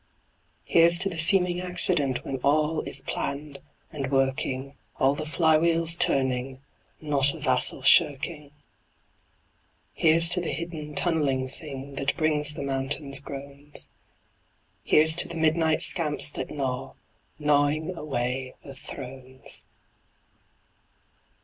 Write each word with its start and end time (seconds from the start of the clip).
Here's 0.65 0.97
to 0.97 1.09
the 1.09 1.19
seeming 1.19 1.61
accident 1.61 2.25
When 2.25 2.37
all 2.37 2.81
is 2.81 3.03
planned 3.03 3.59
and 3.91 4.11
working, 4.11 4.73
All 4.97 5.13
the 5.13 5.27
flywheels 5.27 5.95
turning, 5.95 6.59
Not 6.99 7.35
a 7.35 7.39
vassal 7.39 7.83
shirking. 7.83 8.49
Here's 9.93 10.27
to 10.31 10.41
the 10.41 10.49
hidden 10.53 10.95
tunneling 10.95 11.47
thing 11.49 11.93
That 11.97 12.17
brings 12.17 12.55
the 12.55 12.63
mountain's 12.63 13.19
groans. 13.19 13.87
Here's 14.83 15.13
to 15.17 15.27
the 15.27 15.37
midnight 15.37 15.83
scamps 15.83 16.31
that 16.31 16.49
gnaw, 16.49 16.95
Gnawing 17.39 17.95
away 17.95 18.55
the 18.63 18.73
thrones. 18.73 19.67